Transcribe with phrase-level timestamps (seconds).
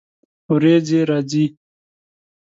[0.55, 1.45] ورېځې راځي